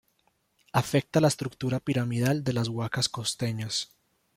Afecta 0.81 1.21
la 1.21 1.27
estructura 1.27 1.79
piramidal 1.79 2.43
de 2.43 2.53
las 2.53 2.69
huacas 2.69 3.07
costeñas. 3.07 3.93